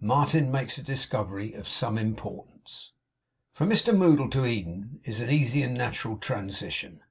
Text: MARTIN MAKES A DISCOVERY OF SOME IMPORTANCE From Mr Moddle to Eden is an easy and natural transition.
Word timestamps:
MARTIN 0.00 0.50
MAKES 0.50 0.78
A 0.78 0.82
DISCOVERY 0.84 1.52
OF 1.52 1.68
SOME 1.68 1.98
IMPORTANCE 1.98 2.92
From 3.52 3.68
Mr 3.68 3.94
Moddle 3.94 4.30
to 4.30 4.46
Eden 4.46 5.00
is 5.04 5.20
an 5.20 5.28
easy 5.28 5.62
and 5.62 5.74
natural 5.74 6.16
transition. 6.16 7.02